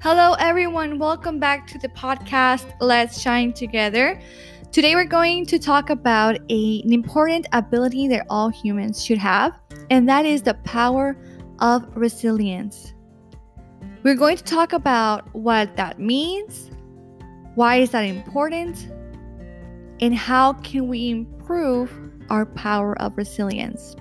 Hello, 0.00 0.34
everyone. 0.38 1.00
Welcome 1.00 1.40
back 1.40 1.66
to 1.66 1.78
the 1.78 1.88
podcast 1.88 2.72
Let's 2.80 3.20
Shine 3.20 3.52
Together. 3.52 4.22
Today, 4.70 4.94
we're 4.94 5.04
going 5.04 5.44
to 5.46 5.58
talk 5.58 5.90
about 5.90 6.36
a, 6.48 6.82
an 6.82 6.92
important 6.92 7.48
ability 7.52 8.06
that 8.06 8.24
all 8.30 8.48
humans 8.48 9.04
should 9.04 9.18
have, 9.18 9.58
and 9.90 10.08
that 10.08 10.24
is 10.24 10.42
the 10.42 10.54
power 10.62 11.16
of 11.58 11.84
resilience. 11.96 12.94
We're 14.04 14.14
going 14.14 14.36
to 14.36 14.44
talk 14.44 14.72
about 14.72 15.34
what 15.34 15.74
that 15.74 15.98
means, 15.98 16.70
why 17.56 17.78
is 17.78 17.90
that 17.90 18.02
important, 18.02 18.86
and 20.00 20.14
how 20.14 20.52
can 20.52 20.86
we 20.86 21.10
improve 21.10 21.92
our 22.30 22.46
power 22.46 22.96
of 23.02 23.16
resilience. 23.16 23.96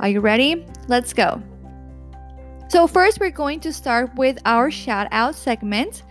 Are 0.00 0.08
you 0.08 0.18
ready? 0.18 0.66
Let's 0.88 1.12
go. 1.12 1.40
So, 2.68 2.88
first, 2.88 3.20
we're 3.20 3.30
going 3.30 3.60
to 3.60 3.72
start 3.72 4.12
with 4.16 4.38
our 4.44 4.72
shout 4.72 5.06
out 5.12 5.36
segment. 5.36 6.02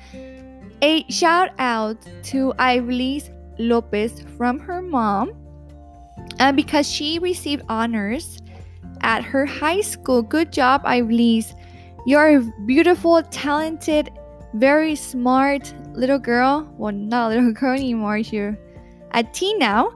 A 0.81 1.03
shout 1.11 1.51
out 1.59 1.97
to 2.23 2.53
Ivelise 2.57 3.29
Lopez 3.59 4.23
from 4.37 4.59
her 4.59 4.81
mom 4.81 5.33
uh, 6.39 6.53
because 6.53 6.89
she 6.89 7.19
received 7.19 7.63
honors 7.67 8.41
at 9.01 9.23
her 9.23 9.45
high 9.45 9.81
school. 9.81 10.21
Good 10.21 10.53
job, 10.53 10.83
Ivelise. 10.83 11.53
You're 12.05 12.37
a 12.37 12.41
beautiful, 12.65 13.21
talented, 13.23 14.09
very 14.53 14.95
smart 14.95 15.73
little 15.93 16.19
girl. 16.19 16.71
Well, 16.77 16.93
not 16.93 17.31
a 17.31 17.35
little 17.35 17.51
girl 17.59 17.73
anymore. 17.73 18.17
You're 18.17 18.57
a 19.11 19.23
teen 19.23 19.59
now, 19.59 19.91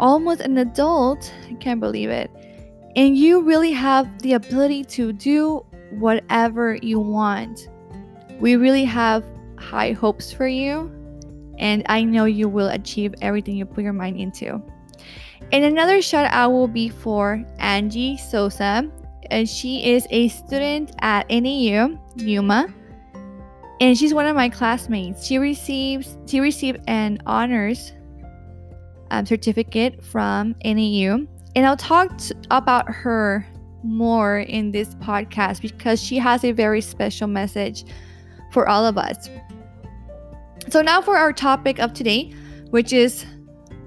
almost 0.00 0.40
an 0.40 0.58
adult. 0.58 1.32
I 1.48 1.54
can't 1.54 1.78
believe 1.78 2.10
it. 2.10 2.28
And 2.96 3.16
you 3.16 3.42
really 3.42 3.72
have 3.72 4.20
the 4.20 4.34
ability 4.34 4.84
to 4.96 5.12
do 5.12 5.64
whatever 5.98 6.76
you 6.82 6.98
want. 6.98 7.68
We 8.40 8.56
really 8.56 8.84
have 8.84 9.24
high 9.58 9.92
hopes 9.92 10.32
for 10.32 10.46
you, 10.48 10.90
and 11.58 11.82
I 11.86 12.02
know 12.02 12.24
you 12.24 12.48
will 12.48 12.68
achieve 12.68 13.14
everything 13.20 13.56
you 13.56 13.64
put 13.64 13.84
your 13.84 13.92
mind 13.92 14.18
into. 14.18 14.60
And 15.52 15.64
another 15.64 16.00
shout 16.00 16.26
out 16.30 16.50
will 16.50 16.68
be 16.68 16.88
for 16.88 17.44
Angie 17.58 18.16
Sosa, 18.16 18.90
and 19.30 19.48
she 19.48 19.92
is 19.92 20.06
a 20.10 20.28
student 20.28 20.92
at 21.00 21.28
NAU, 21.30 21.98
Yuma, 22.16 22.72
and 23.80 23.98
she's 23.98 24.14
one 24.14 24.26
of 24.26 24.36
my 24.36 24.48
classmates. 24.48 25.26
She 25.26 25.38
receives 25.38 26.16
she 26.26 26.40
received 26.40 26.80
an 26.86 27.18
honors 27.26 27.92
um, 29.10 29.26
certificate 29.26 30.02
from 30.02 30.54
NAU, 30.64 31.26
and 31.54 31.66
I'll 31.66 31.76
talk 31.76 32.16
t- 32.18 32.34
about 32.50 32.88
her 32.90 33.46
more 33.82 34.40
in 34.40 34.70
this 34.70 34.94
podcast 34.96 35.60
because 35.60 36.02
she 36.02 36.18
has 36.18 36.44
a 36.44 36.52
very 36.52 36.80
special 36.80 37.26
message 37.26 37.84
for 38.52 38.68
all 38.68 38.86
of 38.86 38.98
us. 38.98 39.28
So, 40.68 40.82
now 40.82 41.00
for 41.02 41.16
our 41.16 41.32
topic 41.32 41.80
of 41.80 41.92
today, 41.92 42.32
which 42.70 42.92
is 42.92 43.26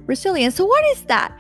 resilience. 0.05 0.55
So, 0.55 0.65
what 0.65 0.83
is 0.91 1.03
that? 1.03 1.37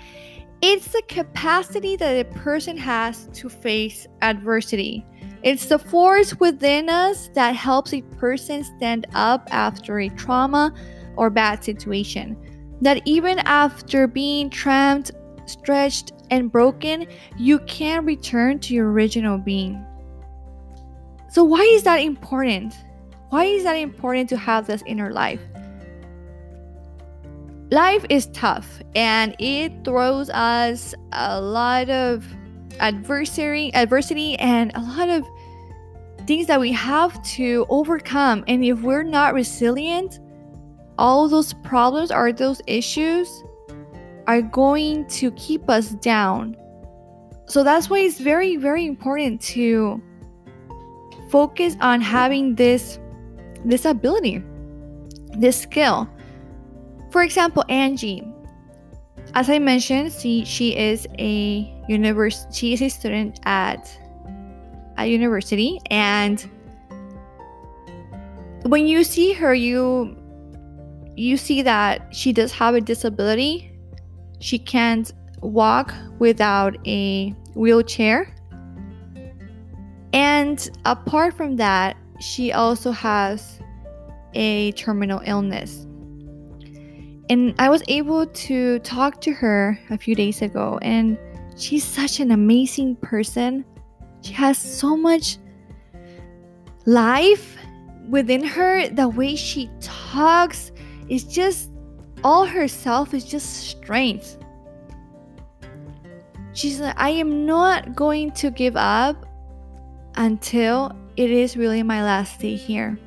It's 0.61 0.87
the 0.87 1.03
capacity 1.07 1.95
that 1.97 2.25
a 2.25 2.29
person 2.39 2.77
has 2.77 3.27
to 3.33 3.49
face 3.49 4.07
adversity. 4.21 5.05
It's 5.43 5.67
the 5.67 5.77
force 5.77 6.39
within 6.39 6.89
us 6.89 7.29
that 7.35 7.55
helps 7.55 7.93
a 7.93 8.01
person 8.01 8.63
stand 8.63 9.05
up 9.13 9.47
after 9.51 9.99
a 9.99 10.09
trauma 10.09 10.73
or 11.17 11.29
bad 11.29 11.63
situation. 11.63 12.35
That 12.81 13.01
even 13.05 13.39
after 13.39 14.07
being 14.07 14.49
trapped, 14.49 15.11
stretched, 15.45 16.13
and 16.31 16.51
broken, 16.51 17.07
you 17.37 17.59
can 17.59 18.05
return 18.05 18.59
to 18.59 18.73
your 18.73 18.91
original 18.91 19.37
being. 19.37 19.83
So, 21.29 21.43
why 21.43 21.61
is 21.61 21.83
that 21.83 21.97
important? 21.97 22.73
Why 23.29 23.45
is 23.45 23.63
that 23.63 23.73
important 23.73 24.29
to 24.29 24.37
have 24.37 24.67
this 24.67 24.83
inner 24.85 25.11
life? 25.11 25.41
Life 27.71 28.05
is 28.09 28.27
tough 28.27 28.81
and 28.95 29.35
it 29.39 29.83
throws 29.83 30.29
us 30.29 30.93
a 31.11 31.41
lot 31.41 31.89
of 31.89 32.25
adversity, 32.79 33.73
adversity 33.73 34.35
and 34.37 34.71
a 34.75 34.79
lot 34.79 35.09
of 35.09 35.25
things 36.27 36.47
that 36.47 36.59
we 36.59 36.71
have 36.71 37.21
to 37.23 37.65
overcome. 37.69 38.43
And 38.47 38.63
if 38.63 38.81
we're 38.81 39.03
not 39.03 39.33
resilient, 39.33 40.19
all 40.97 41.27
those 41.27 41.53
problems 41.53 42.11
or 42.11 42.31
those 42.31 42.61
issues 42.67 43.43
are 44.27 44.41
going 44.41 45.05
to 45.07 45.31
keep 45.31 45.69
us 45.69 45.89
down. 45.89 46.55
So 47.47 47.63
that's 47.63 47.89
why 47.89 47.99
it's 47.99 48.19
very, 48.19 48.55
very 48.57 48.85
important 48.85 49.41
to 49.41 50.01
focus 51.29 51.75
on 51.81 52.01
having 52.01 52.55
this 52.55 52.99
this 53.63 53.85
ability, 53.85 54.43
this 55.37 55.59
skill. 55.59 56.07
For 57.11 57.23
example, 57.23 57.63
Angie, 57.69 58.23
as 59.33 59.49
I 59.49 59.57
mentioned, 59.57 60.11
she, 60.11 60.45
she 60.45 60.77
is 60.77 61.07
a 61.17 61.75
university 61.87 62.53
she 62.53 62.73
is 62.73 62.81
a 62.81 62.89
student 62.89 63.39
at 63.45 63.89
a 64.97 65.05
university 65.05 65.79
and 65.91 66.49
when 68.63 68.87
you 68.87 69.03
see 69.03 69.33
her 69.33 69.53
you 69.53 70.17
you 71.15 71.37
see 71.37 71.61
that 71.61 72.07
she 72.13 72.33
does 72.33 72.51
have 72.51 72.75
a 72.75 72.81
disability 72.81 73.71
she 74.39 74.57
can't 74.59 75.11
walk 75.41 75.93
without 76.19 76.75
a 76.87 77.31
wheelchair. 77.55 78.33
And 80.13 80.69
apart 80.85 81.33
from 81.35 81.57
that, 81.57 81.97
she 82.19 82.53
also 82.53 82.91
has 82.91 83.59
a 84.33 84.71
terminal 84.73 85.21
illness. 85.25 85.85
And 87.29 87.55
I 87.57 87.69
was 87.69 87.83
able 87.87 88.27
to 88.27 88.79
talk 88.79 89.19
to 89.21 89.33
her 89.33 89.79
a 89.89 89.97
few 89.97 90.15
days 90.15 90.41
ago, 90.41 90.79
and 90.81 91.17
she's 91.57 91.83
such 91.83 92.19
an 92.19 92.31
amazing 92.31 92.97
person. 92.97 93.65
She 94.21 94.33
has 94.33 94.57
so 94.57 94.95
much 94.95 95.37
life 96.85 97.57
within 98.09 98.43
her. 98.43 98.87
The 98.89 99.09
way 99.09 99.35
she 99.35 99.69
talks 99.81 100.71
is 101.09 101.23
just 101.23 101.71
all 102.23 102.45
herself 102.45 103.13
is 103.13 103.25
just 103.25 103.67
strength. 103.67 104.37
She's 106.53 106.79
like, 106.79 106.95
I 106.97 107.09
am 107.09 107.45
not 107.45 107.95
going 107.95 108.31
to 108.31 108.49
give 108.49 108.77
up 108.77 109.25
until 110.15 110.91
it 111.17 111.29
is 111.29 111.57
really 111.57 111.83
my 111.83 112.03
last 112.03 112.39
day 112.39 112.55
here. 112.55 112.97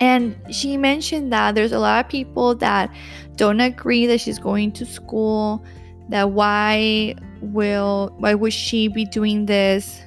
And 0.00 0.36
she 0.50 0.76
mentioned 0.76 1.32
that 1.32 1.54
there's 1.54 1.72
a 1.72 1.78
lot 1.78 2.04
of 2.04 2.10
people 2.10 2.56
that 2.56 2.92
don't 3.36 3.60
agree 3.60 4.06
that 4.06 4.20
she's 4.20 4.38
going 4.38 4.72
to 4.72 4.84
school, 4.84 5.64
that 6.08 6.30
why 6.30 7.14
will 7.40 8.12
why 8.18 8.34
would 8.34 8.52
she 8.52 8.88
be 8.88 9.04
doing 9.04 9.46
this, 9.46 10.02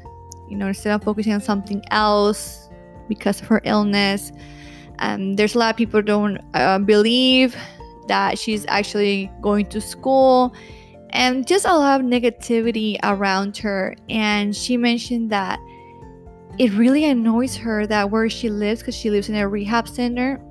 you 0.50 0.58
know, 0.58 0.68
instead 0.68 0.94
of 0.94 1.04
focusing 1.04 1.34
on 1.34 1.42
something 1.42 1.82
else 1.92 2.70
because 3.08 3.42
of 3.42 3.48
her 3.48 3.62
illness. 3.64 4.34
Um, 5.00 5.34
there's 5.36 5.56
a 5.56 5.60
lot 5.60 5.72
of 5.72 5.78
people 5.78 6.02
don't 6.02 6.40
uh, 6.54 6.80
believe 6.80 7.56
that 8.08 8.38
she's 8.38 8.66
actually 8.68 9.32
going 9.42 9.66
to 9.68 9.82
school 9.82 10.54
and 11.12 11.48
just 11.48 11.66
a 11.66 11.74
lot 11.74 12.02
of 12.02 12.06
negativity 12.06 12.98
around 13.04 13.58
her. 13.58 13.96
And 14.10 14.56
she 14.56 14.76
mentioned 14.76 15.32
that 15.32 15.60
it 16.60 16.72
really 16.74 17.06
annoys 17.06 17.56
her 17.58 17.88
that 17.88 18.12
where 18.12 18.30
she 18.30 18.50
lives, 18.50 18.82
because 18.82 18.96
she 18.96 19.10
lives 19.10 19.30
in 19.30 19.36
a 19.36 19.48
rehab 19.48 19.88
center, 19.88 20.42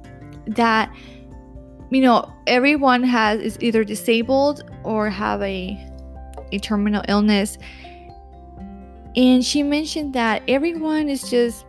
that 0.46 0.94
you 1.90 2.00
know 2.00 2.30
everyone 2.46 3.02
has 3.02 3.40
is 3.40 3.58
either 3.60 3.84
disabled 3.84 4.70
or 4.84 5.08
have 5.10 5.40
a 5.42 5.78
a 6.52 6.58
terminal 6.58 7.02
illness. 7.08 7.58
And 9.16 9.44
she 9.44 9.62
mentioned 9.62 10.12
that 10.14 10.42
everyone 10.48 11.08
is 11.08 11.30
just 11.30 11.64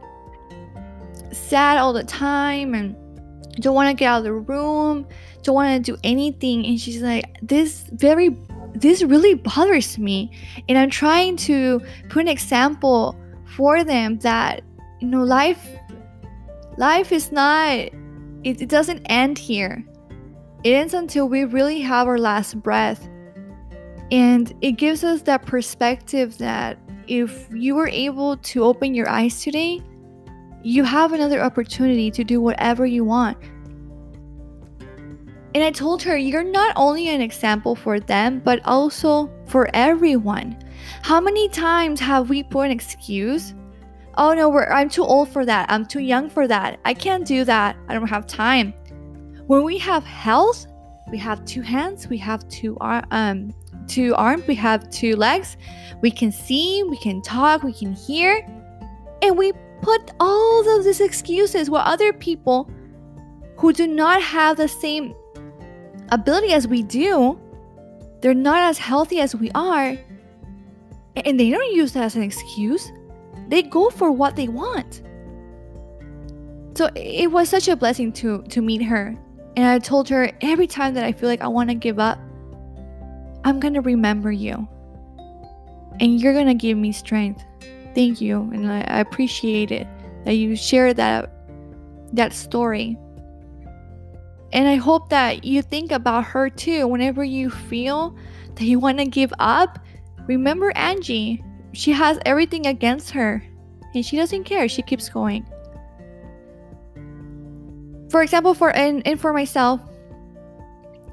sad 1.32 1.78
all 1.78 1.94
the 1.94 2.04
time 2.04 2.74
and 2.74 2.96
don't 3.62 3.76
want 3.76 3.90
to 3.90 3.94
get 3.96 4.08
out 4.08 4.18
of 4.20 4.24
the 4.24 4.34
room, 4.34 5.08
don't 5.44 5.56
want 5.56 5.86
to 5.86 5.92
do 5.92 5.98
anything. 6.04 6.66
And 6.66 6.80
she's 6.80 7.02
like, 7.02 7.38
this 7.42 7.86
very, 7.94 8.38
this 8.74 9.04
really 9.04 9.36
bothers 9.36 9.98
me. 9.98 10.32
And 10.68 10.78
I'm 10.78 10.90
trying 10.90 11.38
to 11.38 11.82
put 12.10 12.22
an 12.22 12.28
example 12.28 13.16
for 13.56 13.84
them 13.84 14.20
that, 14.20 14.62
you 15.00 15.08
know, 15.08 15.24
life, 15.24 15.66
life 16.78 17.12
is 17.12 17.32
not, 17.32 17.70
it, 18.44 18.62
it 18.62 18.70
doesn't 18.70 19.06
end 19.06 19.38
here. 19.38 19.84
It 20.64 20.72
ends 20.72 20.94
until 20.94 21.30
we 21.30 21.44
really 21.44 21.80
have 21.82 22.08
our 22.08 22.18
last 22.18 22.62
breath. 22.62 23.08
And 24.12 24.54
it 24.62 24.74
gives 24.74 25.04
us 25.04 25.22
that 25.24 25.46
perspective 25.46 26.38
that 26.40 26.78
if 27.08 27.48
you 27.54 27.76
were 27.76 27.88
able 27.88 28.38
to 28.38 28.64
open 28.64 28.94
your 28.94 29.08
eyes 29.08 29.42
today, 29.42 29.82
you 30.66 30.84
have 30.84 31.14
another 31.14 31.42
opportunity 31.42 32.10
to 32.10 32.24
do 32.24 32.42
whatever 32.42 32.86
you 32.86 33.04
want. 33.04 33.38
And 35.54 35.64
I 35.64 35.72
told 35.72 36.02
her, 36.04 36.18
you're 36.18 36.44
not 36.44 36.74
only 36.76 37.08
an 37.10 37.22
example 37.22 37.76
for 37.76 38.00
them, 38.00 38.42
but 38.44 38.60
also 38.66 39.32
for 39.46 39.70
everyone. 39.74 40.58
How 41.04 41.22
many 41.22 41.48
times 41.50 42.00
have 42.00 42.30
we 42.30 42.44
put 42.44 42.66
an 42.66 42.72
excuse 42.72 43.54
oh 44.18 44.34
no, 44.34 44.58
I'm 44.58 44.90
too 44.90 45.04
old 45.04 45.30
for 45.30 45.46
that. 45.46 45.70
I'm 45.70 45.86
too 45.86 46.00
young 46.00 46.30
for 46.30 46.48
that. 46.48 46.80
I 46.86 46.94
can't 46.94 47.26
do 47.26 47.44
that. 47.44 47.76
I 47.90 47.94
don't 47.94 48.08
have 48.08 48.26
time. 48.26 48.74
When 49.48 49.64
we 49.64 49.78
have 49.80 50.04
health, 50.04 50.68
we 51.12 51.18
have 51.18 51.44
two 51.46 51.62
hands, 51.62 52.08
we 52.08 52.18
have 52.20 52.48
two 52.48 52.78
um 52.80 53.54
two 53.88 54.16
arms, 54.16 54.48
we 54.48 54.56
have 54.56 54.90
two 54.90 55.16
legs. 55.16 55.58
We 56.02 56.12
can 56.12 56.32
see, 56.32 56.84
we 56.84 56.98
can 56.98 57.22
talk, 57.22 57.62
we 57.62 57.74
can 57.74 57.94
hear, 57.94 58.48
and 59.22 59.38
we 59.38 59.52
put 59.86 60.12
all 60.20 60.78
of 60.78 60.84
these 60.84 61.00
excuses 61.00 61.70
where 61.70 61.84
other 61.84 62.12
people 62.12 62.70
who 63.58 63.72
do 63.72 63.86
not 63.86 64.20
have 64.20 64.58
the 64.58 64.68
same 64.68 65.14
ability 66.10 66.54
as 66.54 66.68
we 66.68 66.82
do, 66.82 67.40
they're 68.22 68.34
not 68.34 68.60
as 68.60 68.80
healthy 68.80 69.20
as 69.20 69.36
we 69.36 69.52
are, 69.54 69.96
and 71.16 71.40
they 71.40 71.52
don't 71.52 71.72
use 71.72 71.94
that 71.94 72.04
as 72.04 72.16
an 72.16 72.24
excuse. 72.24 72.92
They 73.48 73.62
go 73.62 73.92
for 73.92 74.12
what 74.12 74.36
they 74.36 74.48
want. 74.48 75.04
So 76.76 76.90
it 76.96 77.32
was 77.32 77.48
such 77.48 77.68
a 77.68 77.76
blessing 77.76 78.12
to 78.14 78.42
to 78.50 78.62
meet 78.62 78.82
her. 78.82 79.16
And 79.56 79.66
I 79.66 79.78
told 79.80 80.10
her 80.10 80.32
every 80.42 80.68
time 80.68 80.96
that 80.96 81.04
I 81.06 81.12
feel 81.14 81.30
like 81.30 81.42
I 81.42 81.48
want 81.48 81.70
to 81.70 81.76
give 81.76 82.00
up, 82.00 82.20
I'm 83.46 83.60
going 83.60 83.76
to 83.76 83.82
remember 83.82 84.32
you. 84.32 84.68
And 86.02 86.20
you're 86.20 86.34
going 86.34 86.48
to 86.48 86.56
give 86.56 86.78
me 86.78 86.92
strength. 86.92 87.46
Thank 87.96 88.20
you. 88.20 88.42
And 88.54 88.72
I, 88.72 88.82
I 88.82 89.00
appreciate 89.00 89.72
it 89.72 89.88
that 90.26 90.34
you 90.34 90.56
shared 90.56 90.98
that 90.98 91.32
that 92.14 92.34
story. 92.34 92.98
And 94.54 94.68
I 94.68 94.76
hope 94.76 95.10
that 95.10 95.44
you 95.44 95.62
think 95.62 95.92
about 95.92 96.26
her 96.26 96.50
too. 96.50 96.88
Whenever 96.88 97.24
you 97.24 97.50
feel 97.50 98.16
that 98.56 98.64
you 98.64 98.80
want 98.80 99.00
to 99.00 99.06
give 99.06 99.34
up, 99.40 99.80
remember 100.28 100.72
Angie. 100.76 101.44
She 101.74 101.92
has 101.92 102.20
everything 102.26 102.68
against 102.68 103.12
her 103.12 103.44
and 103.94 104.06
she 104.06 104.16
doesn't 104.16 104.44
care. 104.44 104.70
She 104.70 104.82
keeps 104.82 105.10
going. 105.10 105.46
For 108.10 108.22
example, 108.22 108.54
for 108.54 108.74
and, 108.76 109.06
and 109.06 109.20
for 109.20 109.34
myself, 109.34 109.82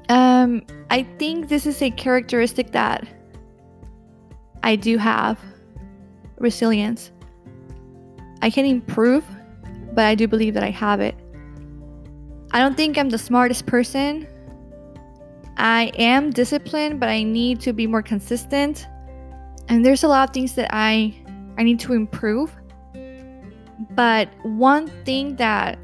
um, 0.09 0.63
I 0.89 1.03
think 1.17 1.49
this 1.49 1.65
is 1.65 1.81
a 1.81 1.91
characteristic 1.91 2.71
that 2.71 3.05
I 4.63 4.77
do 4.77 4.97
have 4.97 5.39
resilience. 6.43 7.11
I 8.41 8.49
can 8.49 8.65
improve, 8.65 9.25
but 9.93 10.05
I 10.05 10.15
do 10.15 10.27
believe 10.27 10.53
that 10.53 10.63
I 10.63 10.69
have 10.69 10.99
it. 10.99 11.15
I 12.51 12.59
don't 12.59 12.75
think 12.75 12.97
I'm 12.97 13.09
the 13.09 13.17
smartest 13.17 13.65
person. 13.65 14.27
I 15.57 15.91
am 15.97 16.29
disciplined, 16.29 16.99
but 16.99 17.09
I 17.09 17.23
need 17.23 17.61
to 17.61 17.73
be 17.73 17.87
more 17.87 18.03
consistent. 18.03 18.85
And 19.69 19.83
there's 19.83 20.03
a 20.03 20.07
lot 20.07 20.29
of 20.29 20.33
things 20.33 20.53
that 20.55 20.69
I 20.71 21.15
I 21.57 21.63
need 21.63 21.79
to 21.81 21.93
improve. 21.93 22.55
But 23.91 24.29
one 24.43 24.87
thing 25.05 25.35
that 25.37 25.79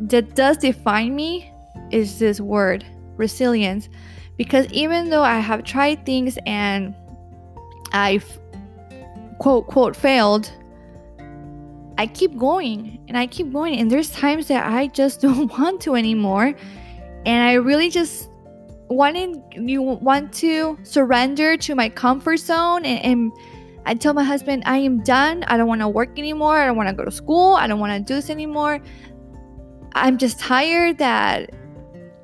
that 0.00 0.34
does 0.34 0.56
define 0.56 1.14
me 1.14 1.52
is 1.90 2.18
this 2.18 2.40
word, 2.40 2.84
resilience. 3.16 3.88
Because 4.36 4.66
even 4.72 5.10
though 5.10 5.22
I 5.22 5.38
have 5.38 5.64
tried 5.64 6.06
things 6.06 6.38
and 6.46 6.94
I've 7.92 8.39
quote 9.40 9.66
quote 9.66 9.96
failed, 9.96 10.52
I 11.98 12.06
keep 12.06 12.36
going 12.36 13.02
and 13.08 13.16
I 13.16 13.26
keep 13.26 13.52
going. 13.52 13.80
And 13.80 13.90
there's 13.90 14.10
times 14.10 14.46
that 14.48 14.66
I 14.66 14.86
just 14.86 15.20
don't 15.26 15.50
want 15.58 15.80
to 15.82 15.96
anymore. 15.96 16.54
And 17.26 17.42
I 17.42 17.54
really 17.54 17.90
just 17.90 18.30
wanted 18.88 19.42
you 19.54 19.82
want 19.82 20.32
to 20.32 20.78
surrender 20.82 21.56
to 21.56 21.74
my 21.76 21.88
comfort 21.88 22.38
zone 22.38 22.84
and, 22.84 23.04
and 23.04 23.32
I 23.86 23.94
tell 23.94 24.12
my 24.12 24.24
husband 24.24 24.62
I 24.66 24.78
am 24.78 25.02
done. 25.02 25.42
I 25.44 25.56
don't 25.56 25.68
want 25.68 25.80
to 25.80 25.88
work 25.88 26.18
anymore. 26.18 26.58
I 26.58 26.66
don't 26.66 26.76
want 26.76 26.88
to 26.88 26.94
go 26.94 27.04
to 27.04 27.10
school. 27.10 27.54
I 27.54 27.66
don't 27.66 27.80
want 27.80 27.92
to 27.92 28.00
do 28.00 28.14
this 28.14 28.30
anymore. 28.30 28.78
I'm 29.94 30.18
just 30.18 30.38
tired 30.38 30.98
that 30.98 31.50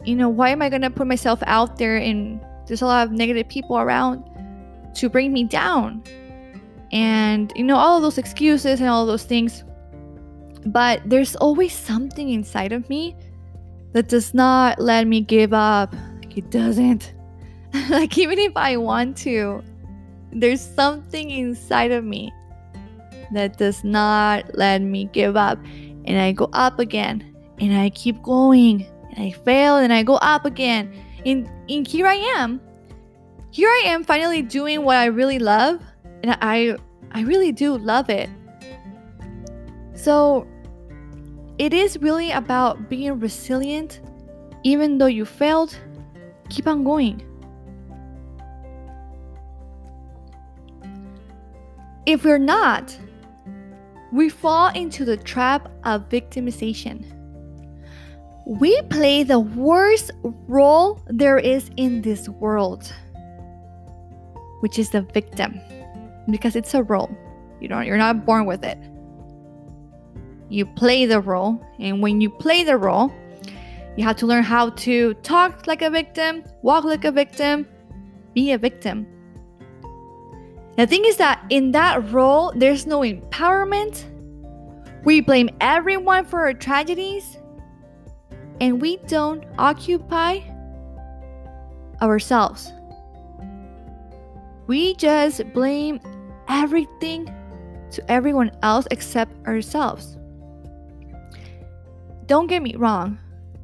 you 0.05 0.15
know, 0.15 0.29
why 0.29 0.51
am 0.51 0.63
I 0.63 0.69
going 0.69 0.83
to 0.83 0.91
put 0.91 1.09
myself 1.09 1.43
out 1.47 1.79
there 1.79 1.97
and 1.97 2.41
there's 2.67 2.81
a 2.83 2.87
lot 2.87 3.07
of 3.07 3.13
negative 3.13 3.49
people 3.49 3.77
around 3.77 4.23
to 4.95 5.09
bring 5.09 5.33
me 5.33 5.45
down? 5.45 6.05
And 6.93 7.53
you 7.57 7.65
know, 7.65 7.77
all 7.77 8.01
those 8.01 8.19
excuses 8.19 8.81
and 8.81 8.89
all 8.89 9.07
those 9.07 9.25
things. 9.25 9.65
But 10.67 11.01
there's 11.07 11.37
always 11.37 11.73
something 11.73 12.31
inside 12.31 12.73
of 12.73 12.89
me 12.89 13.17
that 13.93 14.09
does 14.09 14.35
not 14.35 14.81
let 14.81 15.07
me 15.07 15.21
give 15.21 15.53
up. 15.53 15.95
Like 16.21 16.37
it 16.37 16.51
doesn't. 16.51 17.15
like 17.91 18.19
even 18.19 18.39
if 18.39 18.53
I 18.57 18.77
want 18.77 19.17
to, 19.19 19.63
there's 20.33 20.61
something 20.61 21.31
inside 21.31 21.93
of 21.93 22.05
me 22.05 22.33
that 23.33 23.59
does 23.59 23.85
not 23.85 24.55
let 24.55 24.83
me 24.83 25.09
give 25.13 25.37
up. 25.37 25.59
And 26.05 26.19
I 26.21 26.33
go 26.33 26.49
up 26.53 26.79
again 26.79 27.35
and 27.59 27.77
I 27.77 27.91
keep 27.91 28.23
going 28.23 28.87
and 29.11 29.25
I 29.25 29.31
fail 29.31 29.79
and 29.79 29.93
I 29.93 30.03
go 30.03 30.17
up 30.17 30.45
again. 30.45 30.93
And, 31.25 31.49
and 31.69 31.87
here 31.87 32.07
I 32.07 32.17
am. 32.37 32.61
Here 33.51 33.69
I 33.69 33.83
am 33.87 34.05
finally 34.05 34.43
doing 34.43 34.85
what 34.85 34.97
I 34.99 35.07
really 35.07 35.39
love. 35.39 35.81
And 36.23 36.37
I 36.41 36.77
I 37.13 37.23
really 37.23 37.53
do 37.53 37.77
love 37.77 38.11
it. 38.11 38.29
So 39.95 40.47
it 41.59 41.73
is 41.73 41.99
really 41.99 42.31
about 42.33 42.89
being 42.89 43.19
resilient. 43.19 44.01
Even 44.63 44.99
though 44.99 45.07
you 45.07 45.25
failed, 45.25 45.79
keep 46.49 46.67
on 46.67 46.85
going. 46.85 47.23
If 52.05 52.25
we're 52.25 52.39
not, 52.39 52.97
we 54.13 54.29
fall 54.29 54.69
into 54.69 55.05
the 55.05 55.17
trap 55.17 55.71
of 55.85 56.09
victimization. 56.09 57.05
We 58.47 58.81
play 58.83 59.25
the 59.25 59.41
worst 59.41 60.13
role 60.47 61.03
there 61.09 61.39
is 61.39 61.69
in 61.77 62.03
this 62.03 62.29
world, 62.29 62.93
which 64.61 64.79
is 64.79 64.91
the 64.91 65.03
victim, 65.03 65.61
because 66.31 66.57
it's 66.57 66.75
a 66.75 66.83
role. 66.83 67.11
You 67.61 67.69
know, 67.69 67.81
you're 67.81 67.97
not 67.97 68.25
born 68.27 68.47
with 68.47 68.65
it. 68.65 68.79
You 70.49 70.67
play 70.67 71.07
the 71.07 71.21
role, 71.21 71.61
and 71.79 72.03
when 72.03 72.21
you 72.21 72.31
play 72.31 72.63
the 72.65 72.77
role, 72.77 73.13
you 73.97 74.05
have 74.05 74.17
to 74.17 74.27
learn 74.27 74.45
how 74.45 74.71
to 74.71 75.15
talk 75.15 75.67
like 75.67 75.83
a 75.83 75.91
victim, 75.91 76.45
walk 76.63 76.85
like 76.85 77.05
a 77.05 77.11
victim, 77.11 77.67
be 78.35 78.53
a 78.53 78.59
victim. 78.59 79.07
The 80.77 80.87
thing 80.87 81.05
is 81.07 81.17
that 81.17 81.43
in 81.49 81.73
that 81.73 82.13
role, 82.13 82.53
there's 82.55 82.87
no 82.87 83.01
empowerment. 83.01 84.05
We 85.05 85.21
blame 85.21 85.49
everyone 85.61 86.27
for 86.27 86.41
our 86.41 86.53
tragedies, 86.53 87.39
and 88.61 88.81
we 88.81 88.99
don't 89.09 89.45
occupy 89.59 90.41
ourselves. 92.03 92.73
We 94.67 94.95
just 94.97 95.53
blame 95.55 96.01
everything 96.49 97.33
to 97.91 98.11
everyone 98.11 98.51
else 98.63 98.87
except 98.91 99.47
ourselves. 99.47 100.17
Don't 102.27 102.49
get 102.49 102.63
me 102.63 102.75
wrong, 102.77 103.19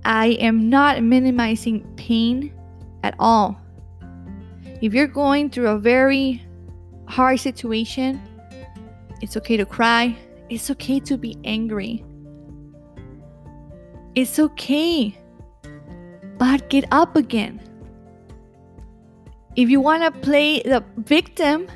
I 0.04 0.38
am 0.40 0.70
not 0.70 1.02
minimizing 1.02 1.82
pain 1.96 2.54
at 3.02 3.14
all. 3.18 3.60
If 4.80 4.94
you're 4.94 5.06
going 5.06 5.50
through 5.50 5.68
a 5.68 5.78
very 5.78 6.44
hard 7.06 7.40
situation, 7.40 8.20
it's 9.20 9.36
okay 9.36 9.56
to 9.56 9.66
cry, 9.66 10.16
it's 10.48 10.70
okay 10.70 11.00
to 11.00 11.16
be 11.16 11.36
angry. 11.44 12.04
It's 14.14 14.38
okay. 14.38 15.16
But 16.38 16.68
get 16.68 16.84
up 16.90 17.16
again. 17.16 17.60
If 19.56 19.70
you 19.70 19.80
want 19.80 20.02
to 20.02 20.10
play 20.20 20.60
the 20.62 20.84
victim, 20.98 21.68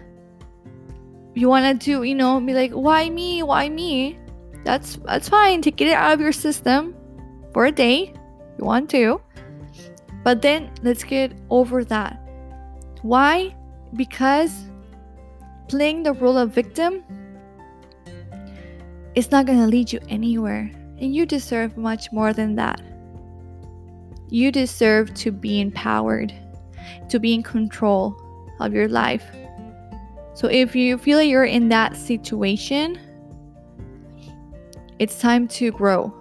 you 1.37 1.49
want 1.49 1.81
to 1.81 1.85
do, 1.85 2.03
you 2.03 2.15
know, 2.15 2.41
be 2.41 2.55
like, 2.55 2.73
why 2.73 3.11
me? 3.11 3.43
Why 3.43 3.69
me? 3.69 4.19
That's 4.65 4.97
that's 5.05 5.29
fine 5.29 5.63
to 5.63 5.71
get 5.71 5.89
it 5.89 5.95
out 5.95 6.15
of 6.15 6.21
your 6.21 6.33
system 6.33 6.95
for 7.53 7.67
a 7.67 7.73
day. 7.73 8.15
You 8.59 8.65
want 8.65 8.91
to. 8.91 9.21
But 10.25 10.43
then 10.43 10.71
let's 10.83 11.05
get 11.05 11.33
over 11.51 11.85
that. 11.85 12.19
Why? 13.03 13.55
Because 13.95 14.65
playing 15.69 16.03
the 16.03 16.15
role 16.15 16.37
of 16.37 16.51
victim 16.51 17.05
is 19.15 19.31
not 19.31 19.47
going 19.47 19.61
to 19.61 19.67
lead 19.67 19.93
you 19.93 20.01
anywhere. 20.09 20.71
And 20.99 21.15
you 21.15 21.27
deserve 21.27 21.77
much 21.77 22.11
more 22.11 22.33
than 22.33 22.57
that. 22.57 22.81
You 24.29 24.51
deserve 24.51 25.15
to 25.15 25.31
be 25.31 25.61
empowered, 25.61 26.33
to 27.09 27.21
be 27.21 27.35
in 27.35 27.43
control 27.43 28.17
of 28.59 28.73
your 28.73 28.89
life. 28.89 29.25
So 30.37 30.49
if 30.49 30.77
you 30.77 30.99
feel 30.99 31.17
like 31.17 31.31
you're 31.31 31.47
in 31.47 31.71
that 31.71 31.97
situation, 31.97 33.01
it's 34.99 35.19
time 35.19 35.49
to 35.49 35.73
grow. 35.73 36.13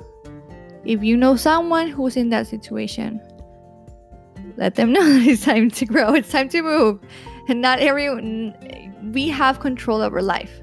If 0.86 1.03
you 1.03 1.17
know 1.17 1.36
someone 1.36 1.89
who's 1.89 2.15
in 2.15 2.29
that 2.29 2.48
situation, 2.48 3.19
let 4.55 4.75
them 4.75 4.93
know 4.93 5.01
it's 5.03 5.43
time 5.43 5.69
to 5.72 5.86
grow. 5.86 6.13
It's 6.13 6.31
time 6.31 6.48
to 6.48 6.62
move. 6.62 7.01
And 7.50 7.62
not 7.62 7.79
everyone, 7.79 8.55
we 9.13 9.27
have 9.27 9.60
control 9.60 10.01
over 10.01 10.22
life. 10.22 10.62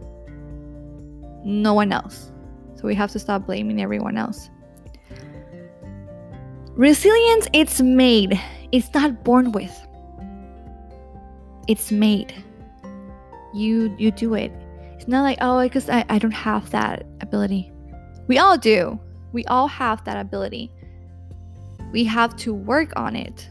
no 1.45 1.75
one 1.75 1.93
else. 1.93 2.33
So 2.77 2.87
we 2.87 2.95
have 2.95 3.11
to 3.11 3.19
stop 3.19 3.45
blaming 3.45 3.83
everyone 3.83 4.17
else. 4.17 4.49
Resilience, 6.71 7.49
it's 7.53 7.83
made, 7.83 8.41
it's 8.73 8.95
not 8.95 9.25
born 9.25 9.53
with. 9.53 9.79
It's 11.69 11.93
made. 11.93 12.33
You 13.53 13.95
you 13.99 14.11
do 14.11 14.35
it. 14.35 14.53
It's 14.95 15.09
not 15.09 15.23
like, 15.23 15.39
oh, 15.41 15.63
because 15.63 15.89
I, 15.89 16.05
I 16.09 16.19
don't 16.19 16.31
have 16.31 16.71
that 16.71 17.05
ability. 17.21 17.73
We 18.29 18.39
all 18.39 18.57
do. 18.57 19.01
We 19.33 19.45
all 19.47 19.67
have 19.69 20.05
that 20.05 20.19
ability. 20.19 20.71
We 21.91 22.05
have 22.05 22.37
to 22.37 22.55
work 22.55 22.93
on 22.97 23.17
it. 23.17 23.49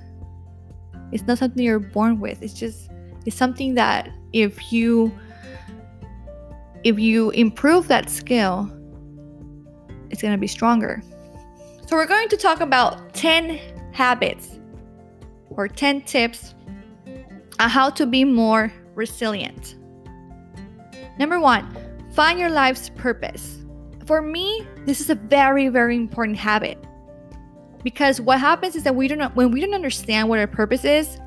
It's 1.12 1.28
not 1.28 1.38
something 1.38 1.64
you're 1.64 1.80
born 1.80 2.20
with. 2.20 2.42
It's 2.42 2.54
just 2.54 2.90
it's 3.26 3.36
something 3.36 3.76
that 3.76 4.10
if 4.34 4.72
you 4.72 5.12
if 6.84 6.98
you 6.98 7.30
improve 7.32 7.88
that 7.90 8.10
skill, 8.10 8.72
it's 10.10 10.22
going 10.22 10.34
to 10.34 10.40
be 10.40 10.48
stronger. 10.48 11.04
So 11.88 11.96
we're 11.96 12.08
going 12.08 12.30
to 12.30 12.38
talk 12.38 12.62
about 12.62 13.14
10 13.14 13.60
habits 13.92 14.60
or 15.50 15.68
10 15.68 16.02
tips 16.04 16.56
on 17.60 17.70
how 17.70 17.90
to 17.92 18.06
be 18.06 18.24
more 18.24 18.72
resilient. 18.96 19.76
Number 21.20 21.40
1, 21.40 22.12
find 22.14 22.40
your 22.40 22.50
life's 22.50 22.90
purpose. 22.90 23.58
For 24.06 24.22
me, 24.22 24.68
this 24.86 25.00
is 25.00 25.10
a 25.10 25.16
very 25.16 25.68
very 25.70 25.96
important 25.96 26.38
habit. 26.38 26.78
Because 27.84 28.22
what 28.22 28.40
happens 28.40 28.76
is 28.76 28.84
that 28.84 28.96
we 28.96 29.08
don't 29.08 29.36
when 29.36 29.52
we 29.52 29.62
don't 29.62 29.74
understand 29.74 30.30
what 30.30 30.40
our 30.40 30.48
purpose 30.48 30.86
is, 30.86 31.20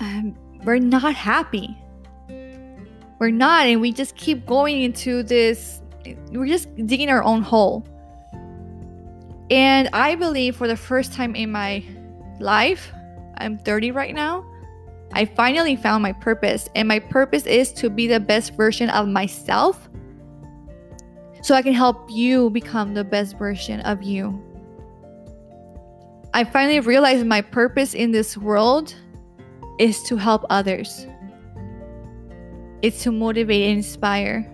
um, 0.00 0.36
we're 0.64 0.78
not 0.78 1.14
happy. 1.14 1.76
We're 3.18 3.30
not, 3.30 3.66
and 3.66 3.80
we 3.80 3.92
just 3.92 4.16
keep 4.16 4.46
going 4.46 4.80
into 4.82 5.22
this. 5.22 5.82
We're 6.30 6.46
just 6.46 6.74
digging 6.86 7.10
our 7.10 7.22
own 7.22 7.42
hole. 7.42 7.84
And 9.50 9.88
I 9.92 10.14
believe 10.14 10.56
for 10.56 10.68
the 10.68 10.76
first 10.76 11.12
time 11.12 11.34
in 11.34 11.50
my 11.50 11.82
life, 12.38 12.92
I'm 13.38 13.58
30 13.58 13.90
right 13.92 14.14
now, 14.14 14.44
I 15.12 15.24
finally 15.24 15.76
found 15.76 16.02
my 16.02 16.12
purpose. 16.12 16.68
And 16.74 16.86
my 16.88 16.98
purpose 16.98 17.46
is 17.46 17.72
to 17.74 17.90
be 17.90 18.06
the 18.06 18.20
best 18.20 18.54
version 18.54 18.90
of 18.90 19.08
myself 19.08 19.88
so 21.42 21.54
I 21.54 21.62
can 21.62 21.72
help 21.72 22.10
you 22.10 22.50
become 22.50 22.94
the 22.94 23.04
best 23.04 23.38
version 23.38 23.80
of 23.80 24.02
you. 24.02 24.42
I 26.34 26.44
finally 26.44 26.80
realized 26.80 27.26
my 27.26 27.40
purpose 27.40 27.94
in 27.94 28.12
this 28.12 28.36
world 28.36 28.94
is 29.78 30.02
to 30.04 30.16
help 30.16 30.44
others. 30.50 31.06
It's 32.82 33.02
to 33.04 33.12
motivate 33.12 33.68
and 33.68 33.78
inspire. 33.78 34.46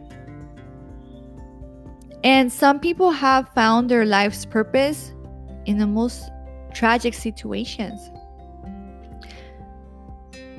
And 2.23 2.51
some 2.51 2.81
people 2.81 3.11
have 3.11 3.49
found 3.55 3.91
their 3.91 4.07
life's 4.07 4.47
purpose 4.47 5.13
in 5.67 5.79
the 5.79 5.87
most 5.87 6.31
tragic 6.73 7.13
situations 7.13 8.11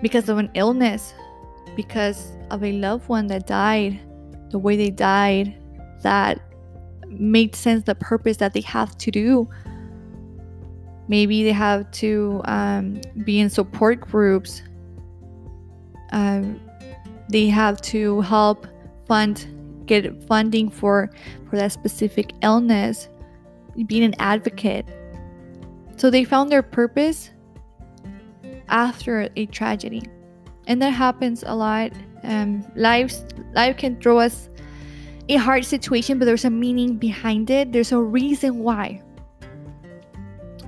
because 0.06 0.30
of 0.30 0.38
an 0.38 0.52
illness, 0.54 1.16
because 1.76 2.38
of 2.52 2.64
a 2.64 2.74
loved 2.74 3.10
one 3.10 3.26
that 3.26 3.48
died, 3.48 4.00
the 4.52 4.60
way 4.60 4.78
they 4.78 4.92
died, 4.92 5.58
that 6.04 6.40
made 7.08 7.56
sense 7.56 7.86
the 7.86 7.96
purpose 7.96 8.38
that 8.38 8.54
they 8.54 8.62
have 8.62 8.96
to 9.00 9.10
do. 9.10 9.50
Maybe 11.08 11.44
they 11.44 11.54
have 11.54 11.90
to 12.04 12.44
um, 12.46 13.02
be 13.24 13.40
in 13.40 13.50
support 13.50 14.00
groups. 14.00 14.62
Um, 16.12 16.62
they 17.30 17.48
have 17.48 17.82
to 17.94 18.22
help 18.22 18.68
fund 19.08 19.48
get 19.88 20.22
funding 20.28 20.70
for 20.70 21.10
for 21.50 21.56
that 21.56 21.72
specific 21.72 22.32
illness 22.44 23.10
being 23.88 24.04
an 24.04 24.14
advocate. 24.20 24.86
So 25.98 26.12
they 26.12 26.26
found 26.26 26.52
their 26.52 26.62
purpose 26.62 27.32
after 28.70 29.30
a 29.36 29.46
tragedy 29.48 30.04
and 30.68 30.82
that 30.82 30.92
happens 30.92 31.44
a 31.46 31.56
lot 31.56 31.92
um, 32.24 32.66
life 32.76 33.16
life 33.54 33.78
can 33.78 34.00
throw 34.02 34.20
us 34.20 34.50
a 35.30 35.36
hard 35.36 35.66
situation 35.66 36.20
but 36.20 36.26
there's 36.26 36.46
a 36.46 36.50
meaning 36.50 36.98
behind 36.98 37.50
it 37.50 37.72
there's 37.72 37.92
a 37.92 38.00
reason 38.00 38.60
why 38.60 39.02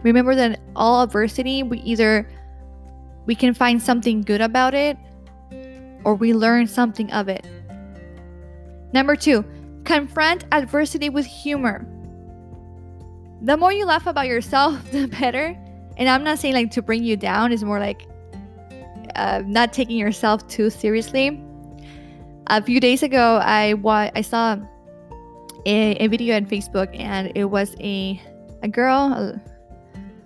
Remember 0.03 0.35
that 0.35 0.59
all 0.75 1.01
adversity, 1.01 1.63
we 1.63 1.79
either 1.79 2.29
we 3.25 3.35
can 3.35 3.53
find 3.53 3.81
something 3.81 4.21
good 4.21 4.41
about 4.41 4.73
it 4.73 4.97
or 6.03 6.15
we 6.15 6.33
learn 6.33 6.67
something 6.67 7.11
of 7.11 7.27
it. 7.27 7.45
Number 8.93 9.15
2, 9.15 9.43
confront 9.83 10.45
adversity 10.51 11.09
with 11.09 11.25
humor. 11.25 11.85
The 13.41 13.57
more 13.57 13.73
you 13.73 13.85
laugh 13.85 14.07
about 14.07 14.27
yourself, 14.27 14.91
the 14.91 15.07
better. 15.07 15.57
And 15.97 16.07
I'm 16.07 16.23
not 16.23 16.39
saying 16.39 16.53
like 16.53 16.71
to 16.71 16.81
bring 16.81 17.03
you 17.03 17.17
down, 17.17 17.51
it's 17.51 17.63
more 17.63 17.79
like 17.79 18.07
uh, 19.15 19.41
not 19.45 19.73
taking 19.73 19.97
yourself 19.97 20.47
too 20.47 20.69
seriously. 20.69 21.41
A 22.47 22.61
few 22.61 22.79
days 22.79 23.03
ago, 23.03 23.41
I 23.43 23.73
wa- 23.73 24.11
I 24.15 24.21
saw 24.21 24.57
a, 25.65 25.91
a 25.95 26.07
video 26.07 26.35
on 26.37 26.45
Facebook, 26.45 26.97
and 26.97 27.31
it 27.35 27.45
was 27.45 27.75
a 27.79 28.21
a 28.63 28.67
girl, 28.67 29.39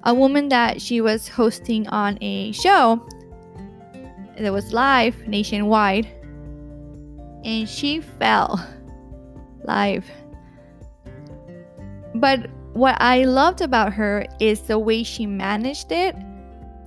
a 0.03 0.13
woman 0.13 0.49
that 0.49 0.81
she 0.81 1.01
was 1.01 1.27
hosting 1.27 1.87
on 1.87 2.17
a 2.21 2.51
show 2.51 3.01
that 4.37 4.51
was 4.51 4.73
live 4.73 5.27
nationwide 5.27 6.07
and 7.43 7.67
she 7.67 7.99
fell 7.99 8.65
live. 9.63 10.09
But 12.15 12.49
what 12.73 12.95
I 13.01 13.25
loved 13.25 13.61
about 13.61 13.93
her 13.93 14.25
is 14.39 14.61
the 14.61 14.79
way 14.79 15.03
she 15.03 15.25
managed 15.25 15.91
it. 15.91 16.15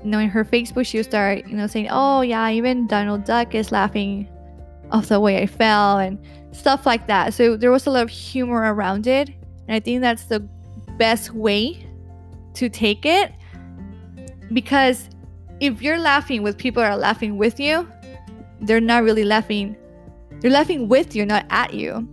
You 0.02 0.10
know, 0.10 0.18
in 0.18 0.28
her 0.28 0.44
Facebook, 0.44 0.86
she 0.86 0.98
would 0.98 1.06
start, 1.06 1.46
you 1.46 1.56
know, 1.56 1.66
saying, 1.66 1.88
"Oh 1.90 2.20
yeah, 2.22 2.50
even 2.50 2.86
Donald 2.86 3.24
Duck 3.24 3.54
is 3.54 3.72
laughing 3.72 4.28
of 4.90 5.08
the 5.08 5.20
way 5.20 5.42
I 5.42 5.46
fell 5.46 5.98
and 5.98 6.18
stuff 6.52 6.86
like 6.86 7.06
that." 7.06 7.34
So 7.34 7.56
there 7.56 7.70
was 7.70 7.86
a 7.86 7.90
lot 7.90 8.02
of 8.02 8.10
humor 8.10 8.72
around 8.74 9.06
it, 9.06 9.28
and 9.68 9.74
I 9.74 9.80
think 9.80 10.00
that's 10.00 10.24
the 10.24 10.40
best 10.98 11.34
way 11.34 11.86
to 12.54 12.68
take 12.68 13.04
it 13.04 13.32
because 14.52 15.08
if 15.60 15.82
you're 15.82 15.98
laughing 15.98 16.42
with 16.42 16.56
people 16.56 16.82
that 16.82 16.92
are 16.92 16.96
laughing 16.96 17.36
with 17.36 17.58
you, 17.58 17.88
they're 18.60 18.80
not 18.80 19.02
really 19.02 19.24
laughing. 19.24 19.76
They're 20.40 20.50
laughing 20.50 20.88
with 20.88 21.16
you, 21.16 21.26
not 21.26 21.46
at 21.50 21.74
you. 21.74 22.08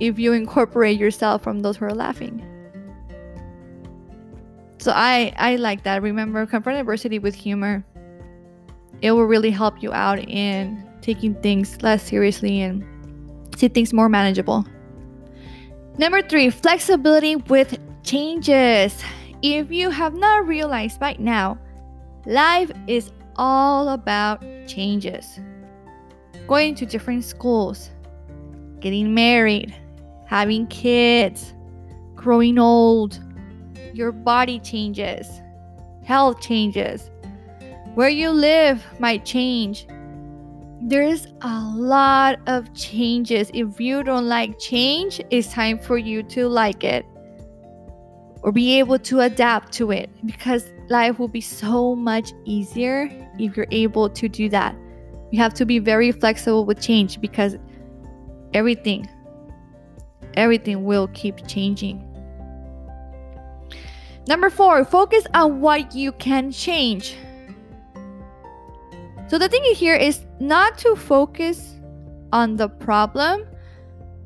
If 0.00 0.18
you 0.18 0.32
incorporate 0.32 0.98
yourself 0.98 1.42
from 1.42 1.60
those 1.60 1.76
who 1.76 1.84
are 1.84 1.94
laughing. 1.94 2.44
So 4.84 4.92
I 4.94 5.32
I 5.38 5.56
like 5.56 5.84
that. 5.84 6.02
Remember, 6.02 6.44
confront 6.44 6.78
adversity 6.78 7.18
with 7.18 7.34
humor. 7.34 7.82
It 9.00 9.12
will 9.12 9.24
really 9.24 9.50
help 9.50 9.82
you 9.82 9.90
out 9.94 10.18
in 10.18 10.86
taking 11.00 11.34
things 11.36 11.80
less 11.80 12.02
seriously 12.02 12.60
and 12.60 12.84
see 13.56 13.68
things 13.68 13.94
more 13.94 14.10
manageable. 14.10 14.66
Number 15.96 16.20
three, 16.20 16.50
flexibility 16.50 17.36
with 17.36 17.78
changes. 18.02 19.02
If 19.40 19.72
you 19.72 19.88
have 19.88 20.12
not 20.12 20.46
realized 20.46 21.00
by 21.00 21.16
now, 21.18 21.56
life 22.26 22.70
is 22.86 23.10
all 23.36 23.88
about 23.88 24.44
changes. 24.66 25.40
Going 26.46 26.74
to 26.74 26.84
different 26.84 27.24
schools, 27.24 27.90
getting 28.80 29.14
married, 29.14 29.74
having 30.26 30.66
kids, 30.66 31.54
growing 32.16 32.58
old, 32.58 33.18
your 33.94 34.12
body 34.12 34.58
changes, 34.58 35.40
health 36.04 36.40
changes, 36.40 37.10
where 37.94 38.08
you 38.08 38.30
live 38.30 38.84
might 38.98 39.24
change. 39.24 39.86
There's 40.82 41.28
a 41.42 41.60
lot 41.60 42.40
of 42.46 42.74
changes. 42.74 43.50
If 43.54 43.80
you 43.80 44.02
don't 44.02 44.28
like 44.28 44.58
change, 44.58 45.20
it's 45.30 45.52
time 45.52 45.78
for 45.78 45.96
you 45.96 46.22
to 46.24 46.48
like 46.48 46.84
it 46.84 47.06
or 48.42 48.52
be 48.52 48.78
able 48.78 48.98
to 48.98 49.20
adapt 49.20 49.72
to 49.72 49.90
it 49.90 50.10
because 50.26 50.70
life 50.90 51.18
will 51.18 51.28
be 51.28 51.40
so 51.40 51.94
much 51.94 52.32
easier 52.44 53.08
if 53.38 53.56
you're 53.56 53.66
able 53.70 54.10
to 54.10 54.28
do 54.28 54.48
that. 54.50 54.76
You 55.30 55.38
have 55.38 55.54
to 55.54 55.64
be 55.64 55.78
very 55.78 56.12
flexible 56.12 56.66
with 56.66 56.80
change 56.80 57.20
because 57.20 57.56
everything 58.52 59.08
everything 60.36 60.84
will 60.84 61.08
keep 61.08 61.46
changing. 61.46 62.03
Number 64.26 64.50
4, 64.50 64.84
focus 64.84 65.26
on 65.34 65.60
what 65.60 65.94
you 65.94 66.12
can 66.12 66.50
change. 66.50 67.16
So 69.28 69.38
the 69.38 69.48
thing 69.48 69.64
here 69.74 69.94
is 69.94 70.24
not 70.40 70.78
to 70.78 70.96
focus 70.96 71.74
on 72.32 72.56
the 72.56 72.68
problem, 72.68 73.46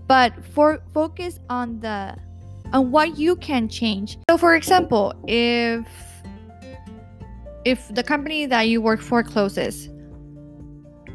but 0.06 0.32
for 0.44 0.80
focus 0.92 1.38
on 1.48 1.80
the 1.80 2.16
and 2.72 2.92
what 2.92 3.18
you 3.18 3.36
can 3.36 3.68
change. 3.68 4.18
So 4.28 4.36
for 4.36 4.54
example, 4.54 5.14
if 5.26 5.86
if 7.64 7.88
the 7.94 8.02
company 8.02 8.46
that 8.46 8.62
you 8.68 8.80
work 8.80 9.00
for 9.00 9.22
closes, 9.22 9.88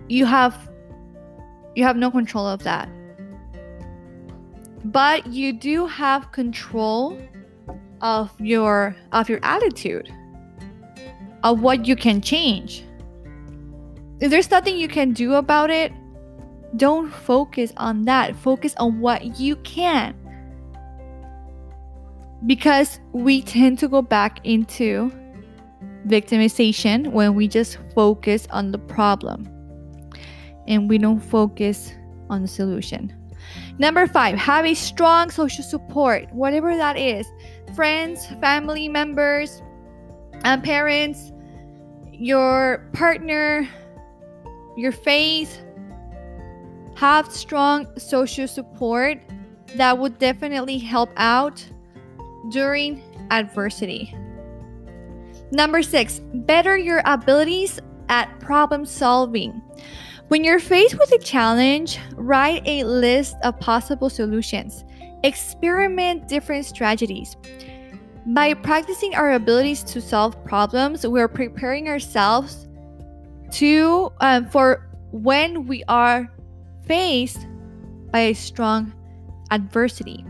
you 0.10 0.26
have 0.26 0.70
you 1.76 1.84
have 1.84 1.98
no 1.98 2.12
control 2.12 2.48
of 2.48 2.64
that. 2.64 2.90
but 4.86 5.26
you 5.28 5.54
do 5.54 5.86
have 5.86 6.32
control 6.32 7.18
of 8.04 8.30
your 8.40 8.96
of 9.12 9.30
your 9.30 9.40
attitude 9.42 10.14
of 11.44 11.62
what 11.62 11.88
you 11.88 11.96
can 11.96 12.22
change. 12.22 12.86
If 14.20 14.30
there's 14.30 14.52
nothing 14.52 14.78
you 14.78 14.88
can 14.88 15.12
do 15.12 15.34
about 15.34 15.72
it 15.72 15.92
don't 16.76 17.12
focus 17.12 17.72
on 17.78 18.06
that. 18.06 18.36
Focus 18.36 18.74
on 18.78 19.00
what 19.00 19.40
you 19.40 19.56
can. 19.58 20.16
Because 22.46 23.00
we 23.12 23.42
tend 23.42 23.80
to 23.80 23.88
go 23.88 24.02
back 24.02 24.40
into 24.44 25.12
victimization 26.08 27.12
when 27.12 27.36
we 27.36 27.48
just 27.48 27.78
focus 27.96 28.48
on 28.50 28.72
the 28.72 28.78
problem 28.78 29.48
and 30.68 30.90
we 30.90 30.98
don't 30.98 31.20
focus 31.20 31.94
on 32.30 32.42
the 32.42 32.48
solution. 32.48 33.14
Number 33.78 34.08
five, 34.08 34.36
have 34.38 34.66
a 34.66 34.74
strong 34.74 35.30
social 35.30 35.64
support, 35.64 36.32
whatever 36.34 36.76
that 36.76 36.98
is 36.98 37.28
friends, 37.76 38.28
family 38.40 38.88
members, 38.88 39.62
and 40.44 40.62
uh, 40.62 40.64
parents, 40.64 41.32
your 42.12 42.90
partner, 42.94 43.68
your 44.78 44.92
faith. 44.92 45.62
Have 46.96 47.32
strong 47.32 47.88
social 47.98 48.48
support 48.48 49.20
that 49.76 49.98
would 49.98 50.20
definitely 50.20 50.78
help 50.78 51.10
out 51.18 51.66
during 52.52 53.02
adversity. 53.32 54.16
Number 55.52 55.82
six, 55.82 56.20
better 56.34 56.78
your 56.78 57.02
abilities 57.06 57.80
at 58.10 58.40
problem 58.40 58.86
solving. 58.86 59.62
When 60.28 60.44
you're 60.44 60.60
faced 60.60 60.98
with 60.98 61.12
a 61.12 61.20
challenge, 61.20 62.00
write 62.16 62.64
a 62.66 62.84
list 62.84 63.36
of 63.44 63.60
possible 63.60 64.10
solutions. 64.10 64.84
Experiment 65.24 66.28
different 66.28 66.66
strategies. 66.66 67.38
By 68.28 68.54
practicing 68.54 69.16
our 69.16 69.34
abilities 69.34 69.84
to 69.86 70.02
solve 70.02 70.42
problems, 70.46 71.06
we're 71.06 71.28
preparing 71.28 71.90
ourselves 71.90 72.68
to 73.54 74.12
um, 74.20 74.50
for 74.50 74.90
when 75.12 75.68
we 75.68 75.84
are 75.88 76.30
faced 76.86 77.46
by 78.12 78.20
a 78.20 78.34
strong 78.34 78.94
adversity. 79.52 80.26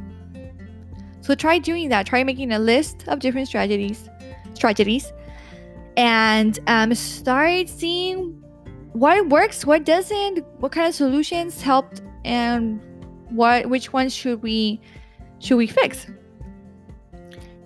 So 1.21 1.35
try 1.35 1.57
doing 1.57 1.89
that. 1.89 2.05
Try 2.05 2.23
making 2.23 2.51
a 2.51 2.59
list 2.59 3.05
of 3.07 3.19
different 3.19 3.47
strategies, 3.47 4.09
strategies, 4.53 5.13
and 5.95 6.59
um, 6.67 6.93
start 6.93 7.69
seeing 7.69 8.43
what 8.91 9.29
works, 9.29 9.65
what 9.65 9.85
doesn't, 9.85 10.45
what 10.59 10.71
kind 10.71 10.87
of 10.87 10.93
solutions 10.93 11.61
helped, 11.61 12.01
and 12.25 12.81
what 13.33 13.69
which 13.69 13.91
ones 13.91 14.13
should 14.13 14.41
we 14.41 14.79
should 15.39 15.57
we 15.57 15.67
fix. 15.67 16.07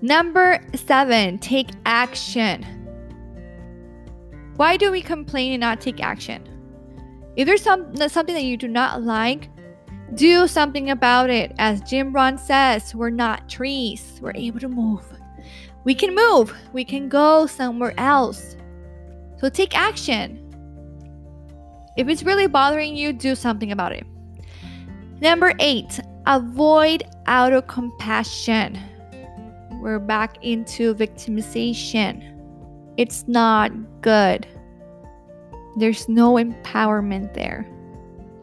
Number 0.02 0.62
seven, 0.76 1.40
take 1.40 1.70
action. 1.86 2.66
Why 4.56 4.78
do 4.78 4.92
we 4.92 5.02
complain 5.02 5.54
and 5.54 5.62
not 5.62 5.82
take 5.82 6.02
action? 6.02 6.44
If 7.36 7.46
there's 7.46 7.62
some, 7.62 7.96
something 7.96 8.34
that 8.34 8.44
you 8.44 8.58
do 8.58 8.68
not 8.68 9.04
like, 9.04 9.50
do 10.16 10.48
something 10.48 10.90
about 10.90 11.30
it. 11.30 11.54
As 11.60 11.82
Jim 11.82 12.12
Rohn 12.14 12.38
says, 12.38 12.96
we're 12.96 13.12
not 13.12 13.48
trees, 13.48 14.20
we're 14.22 14.34
able 14.34 14.60
to 14.60 14.68
move. 14.68 15.06
We 15.84 15.94
can 15.94 16.16
move, 16.16 16.56
we 16.74 16.84
can 16.84 17.10
go 17.10 17.46
somewhere 17.46 17.94
else. 18.00 18.56
So 19.40 19.50
take 19.50 19.78
action. 19.78 20.44
If 21.96 22.08
it's 22.08 22.24
really 22.24 22.48
bothering 22.48 22.96
you, 22.96 23.14
do 23.14 23.36
something 23.36 23.72
about 23.72 23.92
it. 23.92 24.06
Number 25.20 25.54
eight, 25.60 26.00
avoid 26.28 27.04
auto 27.28 27.62
compassion. 27.62 28.80
We're 29.82 30.00
back 30.00 30.44
into 30.44 30.94
victimization. 30.94 32.34
It's 32.98 33.28
not 33.28 33.72
good. 34.02 34.48
There's 35.78 36.08
no 36.08 36.36
empowerment 36.36 37.34
there. 37.34 37.68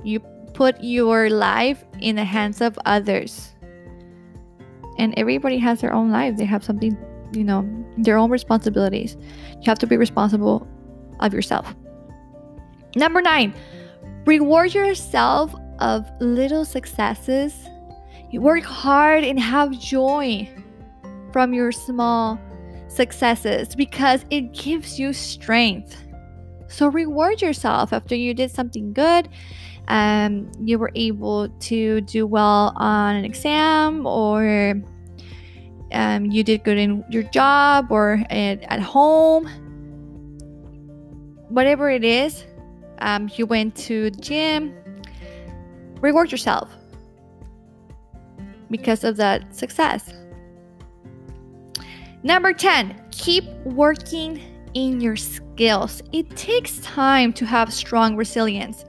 You 0.03 0.21
put 0.55 0.83
your 0.83 1.31
life 1.31 1.85
in 2.01 2.17
the 2.17 2.25
hands 2.25 2.61
of 2.61 2.79
others. 2.87 3.53
And 4.99 5.13
everybody 5.17 5.59
has 5.59 5.81
their 5.81 5.93
own 5.93 6.11
life. 6.11 6.37
They 6.37 6.45
have 6.45 6.65
something, 6.65 6.97
you 7.33 7.45
know, 7.45 7.69
their 7.99 8.17
own 8.17 8.31
responsibilities. 8.31 9.17
You 9.51 9.65
have 9.67 9.79
to 9.81 9.87
be 9.87 9.97
responsible 9.97 10.67
of 11.21 11.35
yourself. 11.35 11.75
Number 12.97 13.21
nine, 13.21 13.55
reward 14.25 14.75
yourself 14.75 15.55
of 15.79 16.11
little 16.21 16.65
successes. 16.65 17.69
You 18.31 18.41
work 18.41 18.65
hard 18.65 19.25
and 19.25 19.39
have 19.39 19.79
joy 19.79 20.49
from 21.33 21.53
your 21.53 21.73
small 21.73 22.39
successes 22.89 23.75
because 23.75 24.25
it 24.31 24.53
gives 24.53 24.99
you 24.99 25.13
strength. 25.13 26.01
So 26.69 26.89
reward 26.89 27.43
yourself 27.43 27.93
after 27.93 28.15
you 28.15 28.35
did 28.35 28.51
something 28.51 28.93
good. 28.93 29.29
Um, 29.89 30.51
you 30.61 30.79
were 30.79 30.91
able 30.95 31.49
to 31.49 32.01
do 32.03 32.27
well 32.27 32.73
on 32.77 33.17
an 33.17 33.25
exam, 33.25 34.07
or 34.07 34.81
um, 35.93 36.27
you 36.27 36.43
did 36.43 36.65
good 36.65 36.79
in 36.79 37.05
your 37.11 37.23
job 37.25 37.89
or 37.91 38.25
at, 38.31 38.63
at 38.63 38.81
home. 38.81 39.47
Whatever 41.49 41.91
it 41.91 42.03
is, 42.03 42.45
um, 42.99 43.31
you 43.35 43.47
went 43.47 43.77
to 43.77 44.11
the 44.11 44.21
gym, 44.21 44.75
reward 46.01 46.31
yourself 46.31 46.71
because 48.71 49.05
of 49.05 49.17
that 49.17 49.55
success. 49.55 50.13
Number 52.23 52.53
10, 52.53 53.09
keep 53.11 53.45
working 53.65 54.41
in 54.75 55.01
your 55.01 55.17
skills. 55.17 56.03
It 56.13 56.35
takes 56.37 56.79
time 56.81 57.33
to 57.35 57.45
have 57.45 57.73
strong 57.73 58.17
resilience. 58.17 58.85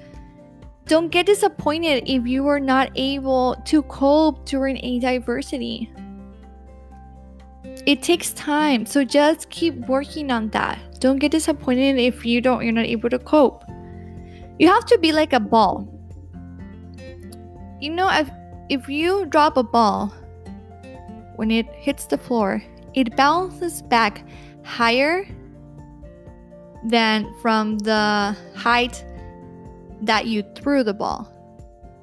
Don't 0.86 1.10
get 1.10 1.26
disappointed 1.26 2.04
if 2.08 2.28
you 2.28 2.48
are 2.48 2.60
not 2.60 2.91
able 2.96 3.56
to 3.65 3.84
cope 3.84 4.46
during 4.46 4.78
a 4.84 5.00
diversity. 5.00 5.91
It 7.86 8.02
takes 8.02 8.34
time, 8.34 8.86
so 8.86 9.04
just 9.04 9.50
keep 9.50 9.76
working 9.88 10.32
on 10.32 10.50
that. 10.50 10.80
Don't 11.00 11.18
get 11.18 11.32
disappointed 11.32 11.98
if 11.98 12.26
you 12.26 12.41
don't 12.41 12.63
you're 12.63 12.72
not 12.72 12.86
able 12.86 13.10
to 13.10 13.20
cope. 13.20 13.63
You 14.60 14.68
have 14.68 14.86
to 14.86 14.98
be 15.00 15.12
like 15.12 15.34
a 15.34 15.39
ball. 15.39 15.88
You 17.80 17.90
know, 17.92 18.10
if, 18.10 18.30
if 18.70 18.90
you 18.90 19.26
drop 19.26 19.58
a 19.58 19.64
ball, 19.64 20.14
when 21.36 21.52
it 21.52 21.68
hits 21.76 22.06
the 22.06 22.18
floor, 22.18 22.64
it 22.94 23.16
bounces 23.16 23.82
back 23.82 24.26
higher 24.64 25.28
than 26.86 27.34
from 27.42 27.78
the 27.80 28.36
height 28.56 29.04
that 30.02 30.28
you 30.28 30.44
threw 30.56 30.84
the 30.84 30.94
ball. 30.94 31.32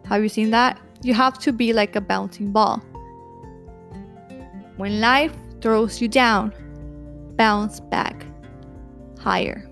Have 0.07 0.23
you 0.23 0.29
seen 0.29 0.51
that? 0.51 0.79
You 1.03 1.15
have 1.15 1.39
to 1.41 1.53
be 1.53 1.73
like 1.73 1.97
a 1.97 2.01
bouncing 2.01 2.53
ball. 2.53 2.79
When 4.77 5.01
life 5.01 5.35
throws 5.61 6.01
you 6.01 6.09
down, 6.09 6.53
bounce 7.37 7.81
back 7.81 8.27
higher. 9.19 9.69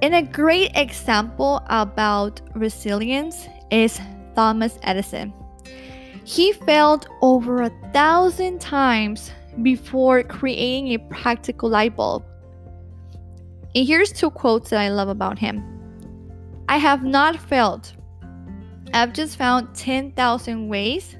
And 0.00 0.14
a 0.14 0.22
great 0.22 0.70
example 0.76 1.60
about 1.66 2.40
resilience 2.54 3.48
is 3.70 4.00
Thomas 4.36 4.78
Edison. 4.82 5.32
He 6.24 6.52
failed 6.52 7.08
over 7.20 7.62
a 7.62 7.72
thousand 7.92 8.60
times 8.60 9.32
before 9.62 10.22
creating 10.22 10.88
a 10.88 10.98
practical 10.98 11.68
light 11.68 11.96
bulb. 11.96 12.24
And 13.74 13.86
here's 13.86 14.12
two 14.12 14.30
quotes 14.30 14.70
that 14.70 14.80
I 14.80 14.88
love 14.90 15.08
about 15.08 15.38
him 15.38 15.64
I 16.68 16.76
have 16.76 17.02
not 17.02 17.36
failed. 17.36 17.92
I've 18.94 19.12
just 19.12 19.36
found 19.36 19.74
10,000 19.74 20.68
ways 20.68 21.16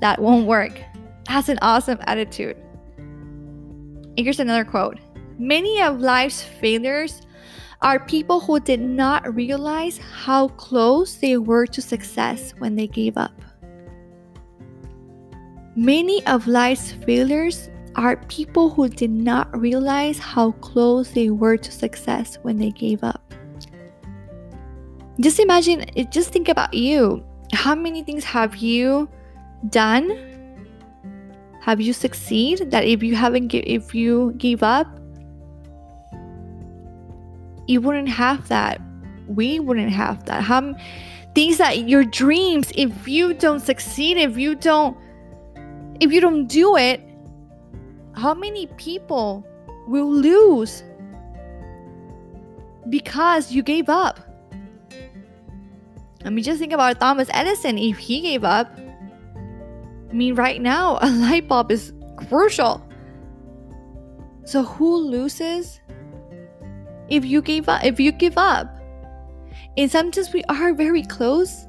that 0.00 0.20
won't 0.20 0.46
work. 0.46 0.80
That's 1.26 1.48
an 1.48 1.58
awesome 1.62 1.98
attitude. 2.02 2.56
And 2.98 4.18
here's 4.18 4.40
another 4.40 4.64
quote 4.64 4.98
Many 5.38 5.80
of 5.82 6.00
life's 6.00 6.42
failures 6.42 7.22
are 7.82 8.00
people 8.00 8.40
who 8.40 8.58
did 8.60 8.80
not 8.80 9.34
realize 9.34 9.98
how 9.98 10.48
close 10.48 11.16
they 11.16 11.36
were 11.36 11.66
to 11.66 11.82
success 11.82 12.54
when 12.58 12.74
they 12.74 12.86
gave 12.86 13.16
up. 13.16 13.32
Many 15.76 16.26
of 16.26 16.46
life's 16.46 16.92
failures 16.92 17.68
are 17.96 18.16
people 18.28 18.70
who 18.70 18.88
did 18.88 19.10
not 19.10 19.54
realize 19.58 20.18
how 20.18 20.52
close 20.52 21.10
they 21.10 21.30
were 21.30 21.56
to 21.56 21.70
success 21.70 22.38
when 22.42 22.56
they 22.56 22.70
gave 22.70 23.04
up. 23.04 23.22
Just 25.20 25.38
imagine, 25.38 25.84
just 26.10 26.30
think 26.30 26.48
about 26.48 26.74
you. 26.74 27.24
How 27.52 27.74
many 27.74 28.02
things 28.02 28.24
have 28.24 28.56
you 28.56 29.08
done? 29.70 30.10
Have 31.60 31.80
you 31.80 31.92
succeed 31.92 32.70
that 32.70 32.84
if 32.84 33.02
you 33.02 33.14
haven't 33.16 33.52
if 33.52 33.94
you 33.94 34.34
gave 34.36 34.62
up, 34.62 34.95
you 37.66 37.80
wouldn't 37.80 38.08
have 38.08 38.48
that. 38.48 38.80
We 39.26 39.60
wouldn't 39.60 39.90
have 39.90 40.24
that. 40.26 40.42
How 40.42 40.74
things 41.34 41.58
that 41.58 41.88
your 41.88 42.04
dreams 42.04 42.72
if 42.74 43.06
you 43.06 43.34
don't 43.34 43.60
succeed 43.60 44.16
if 44.16 44.38
you 44.38 44.54
don't 44.54 44.96
if 46.00 46.10
you 46.10 46.18
don't 46.18 46.46
do 46.46 46.78
it 46.78 46.98
how 48.14 48.32
many 48.32 48.66
people 48.78 49.46
will 49.86 50.10
lose 50.10 50.82
because 52.88 53.52
you 53.52 53.62
gave 53.62 53.90
up 53.90 54.26
I 56.26 56.30
mean, 56.30 56.42
just 56.42 56.58
think 56.58 56.72
about 56.72 56.98
Thomas 56.98 57.28
Edison. 57.32 57.78
If 57.78 57.98
he 57.98 58.20
gave 58.20 58.42
up, 58.42 58.76
I 60.10 60.12
mean, 60.12 60.34
right 60.34 60.60
now, 60.60 60.98
a 61.02 61.08
light 61.08 61.46
bulb 61.46 61.70
is 61.70 61.92
crucial. 62.28 62.82
So 64.44 64.64
who 64.64 64.96
loses 64.96 65.80
if 67.08 67.24
you 67.24 67.42
give 67.42 67.68
up? 67.68 67.84
If 67.84 68.00
you 68.00 68.12
give 68.12 68.38
up, 68.38 68.68
and 69.76 69.90
sometimes 69.90 70.32
we 70.32 70.42
are 70.44 70.72
very 70.72 71.02
close, 71.02 71.66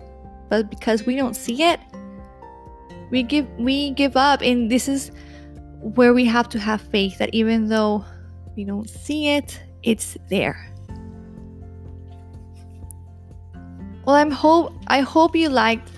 but 0.49 0.69
because 0.69 1.05
we 1.05 1.15
don't 1.15 1.35
see 1.35 1.63
it, 1.63 1.79
we 3.11 3.23
give 3.23 3.47
we 3.57 3.91
give 3.91 4.17
up, 4.17 4.41
and 4.41 4.69
this 4.69 4.87
is 4.87 5.11
where 5.81 6.13
we 6.13 6.25
have 6.25 6.49
to 6.49 6.59
have 6.59 6.81
faith 6.81 7.17
that 7.19 7.29
even 7.33 7.67
though 7.67 8.03
we 8.55 8.63
don't 8.63 8.89
see 8.89 9.29
it, 9.29 9.61
it's 9.83 10.17
there. 10.29 10.73
Well, 14.05 14.15
I'm 14.15 14.31
hope 14.31 14.73
I 14.87 15.01
hope 15.01 15.35
you 15.35 15.49
liked 15.49 15.91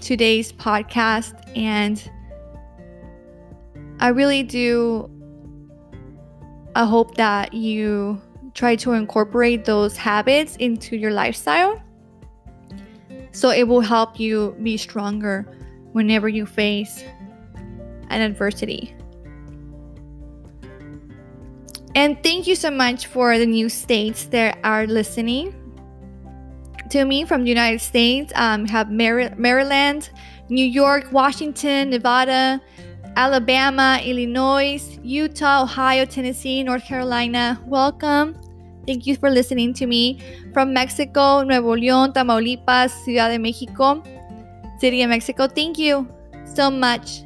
today's 0.00 0.52
podcast 0.52 1.34
and 1.56 2.10
I 3.98 4.08
really 4.08 4.42
do 4.42 5.10
I 6.74 6.84
hope 6.84 7.16
that 7.16 7.52
you 7.52 8.22
try 8.54 8.76
to 8.76 8.92
incorporate 8.92 9.64
those 9.64 9.96
habits 9.96 10.56
into 10.56 10.96
your 10.96 11.10
lifestyle 11.10 11.80
so 13.32 13.50
it 13.50 13.66
will 13.66 13.80
help 13.80 14.18
you 14.18 14.56
be 14.62 14.76
stronger 14.76 15.46
whenever 15.92 16.28
you 16.28 16.46
face 16.46 17.04
an 18.08 18.20
adversity. 18.20 18.94
And 21.94 22.22
thank 22.22 22.46
you 22.46 22.54
so 22.54 22.70
much 22.70 23.06
for 23.06 23.38
the 23.38 23.46
new 23.46 23.68
states 23.68 24.26
that 24.26 24.58
are 24.62 24.86
listening 24.86 25.54
to 26.90 27.04
me 27.04 27.24
from 27.24 27.42
the 27.42 27.48
United 27.48 27.80
States. 27.80 28.32
Um, 28.36 28.66
have 28.66 28.90
Maryland, 28.90 30.10
New 30.48 30.64
York, 30.64 31.12
Washington, 31.12 31.90
Nevada, 31.90 32.60
Alabama, 33.16 34.00
Illinois, 34.04 34.98
Utah, 35.02 35.62
Ohio, 35.62 36.04
Tennessee, 36.04 36.62
North 36.62 36.84
Carolina. 36.84 37.60
Welcome. 37.66 38.36
Thank 38.86 39.06
you 39.06 39.16
for 39.16 39.30
listening 39.30 39.74
to 39.74 39.86
me 39.86 40.20
from 40.52 40.72
Mexico, 40.72 41.42
Nuevo 41.42 41.76
León, 41.76 42.12
Tamaulipas, 42.14 42.90
Ciudad 43.04 43.28
de 43.28 43.38
Mexico, 43.38 44.02
City 44.78 45.02
of 45.02 45.10
Mexico. 45.10 45.46
Thank 45.46 45.78
you 45.78 46.08
so 46.44 46.70
much 46.70 47.22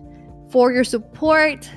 for 0.51 0.73
your 0.73 0.85
support. 0.85 1.71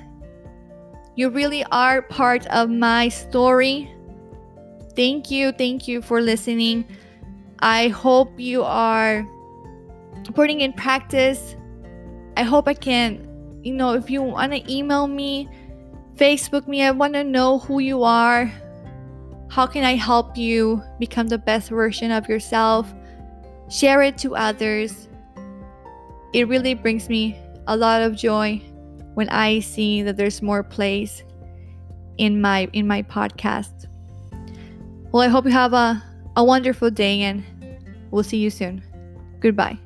You 1.16 1.30
really 1.30 1.64
are 1.72 2.02
part 2.02 2.46
of 2.48 2.70
my 2.70 3.10
story. 3.10 3.92
Thank 4.96 5.32
you. 5.32 5.52
Thank 5.52 5.88
you 5.88 6.02
for 6.02 6.22
listening. 6.22 6.86
I 7.60 7.88
hope 7.88 8.40
you 8.40 8.64
are 8.64 9.26
putting 10.34 10.62
in 10.62 10.74
practice. 10.74 11.56
I 12.36 12.44
hope 12.44 12.68
I 12.68 12.74
can, 12.74 13.27
you 13.68 13.74
know, 13.74 13.94
if 13.94 14.10
you 14.10 14.22
want 14.22 14.54
to 14.54 14.74
email 14.74 15.08
me, 15.08 15.50
Facebook 16.16 16.68
me, 16.68 16.84
I 16.84 16.92
want 16.92 17.14
to 17.16 17.24
know 17.24 17.60
who 17.60 17.80
you 17.80 18.04
are. 18.04 18.50
How 19.50 19.68
can 19.68 19.84
I 19.84 19.96
help 19.96 20.38
you 20.38 20.82
become 21.00 21.28
the 21.28 21.38
best 21.38 21.70
version 21.70 22.12
of 22.12 22.30
yourself? 22.30 22.92
Share 23.70 24.02
it 24.02 24.18
to 24.20 24.38
others. 24.38 25.10
It 26.34 26.48
really 26.48 26.76
brings 26.76 27.10
me 27.10 27.38
a 27.68 27.76
lot 27.76 28.02
of 28.02 28.16
joy 28.16 28.62
when 29.16 29.28
I 29.30 29.60
see 29.60 30.02
that 30.04 30.16
there's 30.16 30.42
more 30.42 30.64
plays 30.64 31.24
in 32.18 32.40
my 32.40 32.70
in 32.72 32.88
my 32.88 33.04
podcast. 33.04 33.88
Well, 35.12 35.24
I 35.24 35.28
hope 35.28 35.44
you 35.44 35.52
have 35.52 35.74
a 35.74 36.02
a 36.38 36.44
wonderful 36.44 36.90
day 36.90 37.22
and 37.22 37.44
we'll 38.12 38.24
see 38.24 38.38
you 38.38 38.50
soon. 38.50 38.82
Goodbye. 39.42 39.78